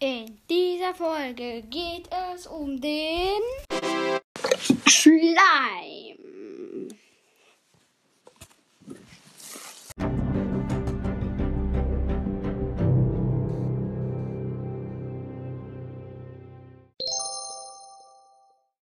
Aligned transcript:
In 0.00 0.40
dieser 0.48 0.94
Folge 0.94 1.62
geht 1.62 2.08
es 2.32 2.46
um 2.46 2.80
den 2.80 3.40
Schleim. 4.86 6.18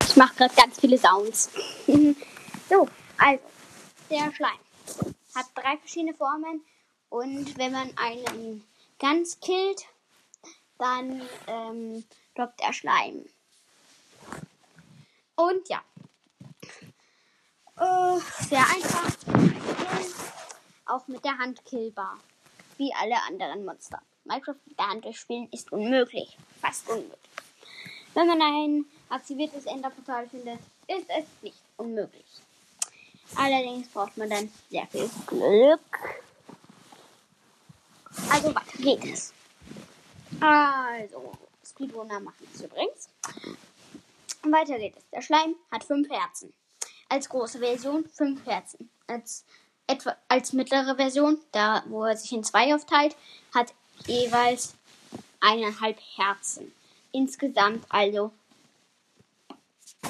Ich 0.02 0.16
mache 0.16 0.34
gerade 0.34 0.54
ganz 0.56 0.80
viele 0.80 0.98
Sounds. 0.98 1.50
so, 2.68 2.88
also, 3.18 3.44
der 4.10 4.32
Schleim 4.34 4.58
hat 5.36 5.46
drei 5.54 5.76
verschiedene 5.76 6.14
Formen 6.14 6.64
und 7.08 7.56
wenn 7.56 7.70
man 7.70 7.96
einen 7.96 8.64
ganz 8.98 9.38
killt, 9.38 9.86
dann 10.78 11.22
ähm, 11.46 12.04
droppt 12.34 12.60
er 12.60 12.72
Schleim. 12.72 13.24
Und 15.36 15.68
ja, 15.68 15.82
äh, 17.80 18.18
sehr 18.48 18.58
einfach. 18.58 19.12
Auch 20.86 21.06
mit 21.06 21.24
der 21.24 21.38
Hand 21.38 21.64
killbar. 21.64 22.18
Wie 22.76 22.92
alle 22.94 23.22
anderen 23.22 23.64
Monster. 23.64 24.00
Minecraft 24.24 24.56
mit 24.66 24.78
der 24.78 24.88
Hand 24.88 25.04
durchspielen 25.04 25.48
ist 25.52 25.70
unmöglich. 25.72 26.36
Fast 26.60 26.88
unmöglich. 26.88 27.18
Wenn 28.14 28.26
man 28.26 28.42
ein 28.42 28.84
aktiviertes 29.10 29.66
Enderportal 29.66 30.28
findet, 30.28 30.58
ist 30.88 31.08
es 31.08 31.24
nicht 31.42 31.58
unmöglich. 31.76 32.26
Allerdings 33.36 33.88
braucht 33.88 34.16
man 34.16 34.30
dann 34.30 34.52
sehr 34.70 34.86
viel 34.86 35.08
Glück. 35.26 35.80
Also 38.30 38.54
weiter 38.54 38.78
geht 38.78 39.04
es. 39.04 39.32
Also, 40.40 41.32
Speedrunner 41.64 42.20
machen 42.20 42.46
es 42.54 42.62
übrigens. 42.62 43.08
Weiter 44.42 44.78
geht 44.78 44.96
es. 44.96 45.02
Der 45.12 45.22
Schleim 45.22 45.56
hat 45.70 45.84
fünf 45.84 46.08
Herzen. 46.10 46.52
Als 47.08 47.28
große 47.28 47.58
Version 47.58 48.08
fünf 48.08 48.44
Herzen. 48.46 48.90
Als, 49.06 49.44
etwa, 49.86 50.16
als 50.28 50.52
mittlere 50.52 50.96
Version, 50.96 51.38
da 51.52 51.82
wo 51.86 52.04
er 52.04 52.16
sich 52.16 52.32
in 52.32 52.44
zwei 52.44 52.74
aufteilt, 52.74 53.16
hat 53.54 53.74
jeweils 54.06 54.74
eineinhalb 55.40 55.98
Herzen. 56.16 56.72
Insgesamt 57.12 57.84
also 57.88 58.32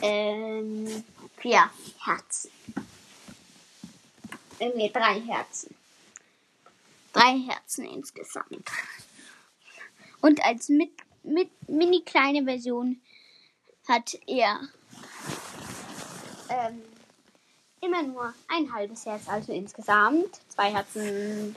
ähm, 0.02 1.04
vier 1.38 1.70
Herzen. 2.04 2.50
Irgendwie 4.58 4.90
drei 4.90 5.20
Herzen. 5.20 5.74
Drei 7.12 7.38
Herzen 7.48 7.84
insgesamt. 7.86 8.68
Und 10.20 10.44
als 10.44 10.68
mit, 10.68 10.90
mit 11.22 11.50
mini 11.68 12.02
kleine 12.02 12.44
Version 12.44 13.00
hat 13.86 14.18
er 14.26 14.60
ähm, 16.50 16.82
immer 17.80 18.02
nur 18.02 18.34
ein 18.48 18.72
halbes 18.72 19.06
Herz, 19.06 19.28
also 19.28 19.52
insgesamt 19.52 20.40
zwei 20.48 20.72
Herzen. 20.72 21.56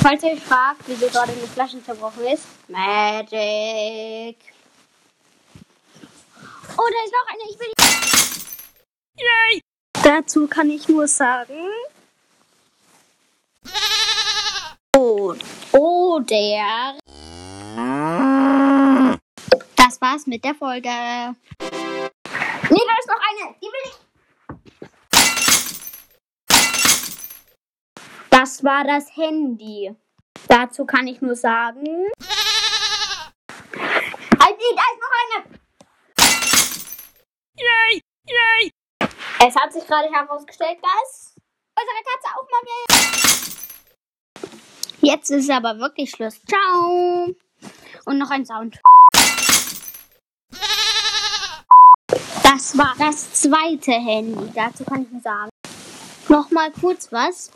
Falls 0.00 0.22
ihr 0.22 0.32
euch 0.34 0.40
fragt, 0.40 0.82
wieso 0.86 1.08
gerade 1.08 1.32
eine 1.32 1.48
Flasche 1.48 1.82
zerbrochen 1.82 2.24
ist, 2.26 2.44
Magic. 2.68 4.36
Oh, 6.78 6.88
da 6.90 7.04
ist 7.04 7.12
noch 7.12 7.28
eine. 7.32 7.50
Ich 7.50 7.58
will. 7.58 7.85
Dazu 10.06 10.46
kann 10.46 10.70
ich 10.70 10.86
nur 10.88 11.08
sagen. 11.08 11.68
Oh, 14.96 15.34
oh, 15.72 16.20
der. 16.20 16.96
Das 19.74 20.00
war's 20.00 20.28
mit 20.28 20.44
der 20.44 20.54
Folge. 20.54 20.90
Nee, 20.90 21.34
da 22.70 22.94
ist 23.00 23.08
noch 23.08 23.20
eine. 23.20 23.56
Die 23.60 23.66
will 23.66 23.82
ich. 23.84 23.96
Das 28.30 28.62
war 28.62 28.84
das 28.84 29.16
Handy. 29.16 29.92
Dazu 30.46 30.86
kann 30.86 31.08
ich 31.08 31.20
nur 31.20 31.34
sagen. 31.34 31.84
Halt, 34.38 34.56
nee, 34.56 34.76
da 34.76 34.84
ist 34.92 35.00
noch 35.02 35.14
eine. 35.24 35.38
Yay! 37.56 38.00
Yay! 38.28 38.70
Es 39.38 39.54
hat 39.54 39.70
sich 39.70 39.86
gerade 39.86 40.10
herausgestellt, 40.10 40.78
dass 40.82 41.34
unsere 41.78 42.02
Katze 42.04 42.28
auch 42.34 42.48
mal 42.50 42.62
will. 42.62 42.86
Jetzt 45.02 45.30
ist 45.30 45.50
aber 45.50 45.78
wirklich 45.78 46.10
Schluss. 46.10 46.40
Ciao. 46.48 47.34
Und 48.06 48.18
noch 48.18 48.30
ein 48.30 48.46
Sound. 48.46 48.80
Das 52.42 52.78
war 52.78 52.94
das 52.98 53.34
zweite 53.34 53.92
Handy. 53.92 54.50
Dazu 54.54 54.84
kann 54.84 55.02
ich 55.02 55.10
nur 55.10 55.20
sagen. 55.20 55.50
Nochmal 56.28 56.72
kurz 56.72 57.12
was. 57.12 57.50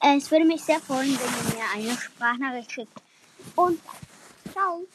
Es 0.00 0.30
würde 0.30 0.46
mich 0.46 0.64
sehr 0.64 0.80
freuen, 0.80 1.18
wenn 1.18 1.52
ihr 1.52 1.54
mir 1.54 1.64
eine 1.74 1.98
Sprachnachricht 1.98 2.72
schickt. 2.72 2.98
Und 3.56 3.78
ciao. 4.50 4.86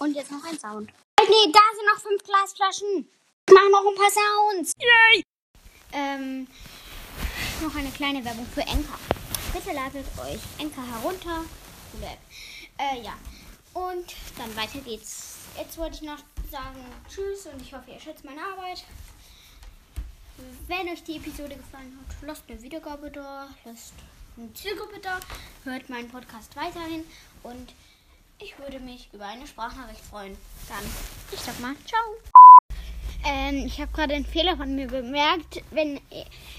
Und 0.00 0.14
jetzt 0.14 0.32
noch 0.32 0.44
ein 0.44 0.58
Sound. 0.58 0.90
Nee, 1.20 1.52
da 1.52 1.60
sind 1.76 1.86
noch 1.86 2.00
fünf 2.00 2.24
Glasflaschen. 2.24 3.08
Mach 3.52 3.70
noch 3.70 3.90
ein 3.90 3.96
paar 3.96 4.10
Sounds. 4.10 4.72
Yay! 4.78 5.22
Ähm, 5.92 6.46
noch 7.62 7.74
eine 7.74 7.90
kleine 7.90 8.24
Werbung 8.24 8.46
für 8.46 8.60
Enka. 8.60 8.98
Bitte 9.52 9.72
ladet 9.72 10.06
euch 10.18 10.40
Enka 10.58 10.82
herunter. 10.82 11.44
Coole 11.92 12.06
App. 12.06 12.18
Äh, 12.78 13.02
ja. 13.02 13.14
Und 13.72 14.14
dann 14.36 14.54
weiter 14.56 14.80
geht's. 14.80 15.36
Jetzt 15.56 15.78
wollte 15.78 15.96
ich 15.96 16.02
noch 16.02 16.18
sagen 16.50 16.84
Tschüss 17.08 17.46
und 17.46 17.60
ich 17.62 17.72
hoffe, 17.72 17.90
ihr 17.90 18.00
schätzt 18.00 18.24
meine 18.24 18.42
Arbeit. 18.42 18.84
Wenn 20.66 20.88
euch 20.88 21.02
die 21.02 21.16
Episode 21.16 21.56
gefallen 21.56 21.98
hat, 22.00 22.16
lasst 22.22 22.44
eine 22.48 22.62
Wiedergabe 22.62 23.10
da, 23.10 23.48
lasst 23.64 23.94
eine 24.36 24.52
Zielgruppe 24.54 25.00
da, 25.00 25.18
hört 25.64 25.88
meinen 25.88 26.08
Podcast 26.08 26.54
weiterhin 26.54 27.04
und 27.42 27.72
ich 28.38 28.56
würde 28.58 28.78
mich 28.78 29.08
über 29.12 29.26
eine 29.26 29.46
Sprachnachricht 29.46 30.04
freuen. 30.04 30.36
Dann, 30.68 30.84
ich 31.32 31.40
sag 31.40 31.58
mal, 31.58 31.74
ciao. 31.86 32.37
Ähm, 33.28 33.66
ich 33.66 33.78
habe 33.78 33.92
gerade 33.92 34.14
einen 34.14 34.24
Fehler 34.24 34.56
von 34.56 34.74
mir 34.74 34.86
bemerkt. 34.86 35.62
Wenn, 35.70 36.00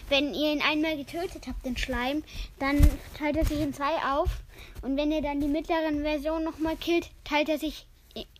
wenn 0.08 0.34
ihr 0.36 0.54
ihn 0.54 0.62
einmal 0.62 0.98
getötet 0.98 1.48
habt, 1.48 1.66
den 1.66 1.78
Schleim, 1.78 2.24
dann 2.60 2.80
teilt 3.18 3.38
er 3.38 3.46
sich 3.46 3.60
in 3.60 3.74
zwei 3.74 3.96
auf. 4.06 4.30
Und 4.84 4.96
wenn 4.96 5.12
ihr 5.12 5.22
dann 5.22 5.42
die 5.42 5.48
mittleren 5.48 6.04
Version 6.04 6.44
nochmal 6.44 6.78
killt, 6.78 7.10
teilt 7.24 7.50
er 7.50 7.58
sich 7.58 7.88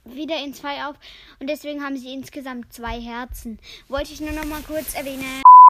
wieder 0.06 0.38
in 0.44 0.54
zwei 0.54 0.86
auf. 0.86 0.96
Und 1.40 1.50
deswegen 1.50 1.84
haben 1.84 1.98
sie 1.98 2.14
insgesamt 2.14 2.72
zwei 2.72 3.02
Herzen. 3.02 3.60
Wollte 3.88 4.14
ich 4.14 4.22
nur 4.22 4.32
noch 4.32 4.46
mal 4.46 4.62
kurz 4.62 4.94
erwähnen. 4.94 5.42